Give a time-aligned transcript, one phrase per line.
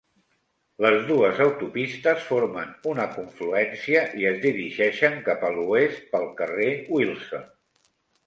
[0.83, 7.47] Les dues autopistes formen una confluència i es dirigeixen cap a l'oest pel carrer Wilson.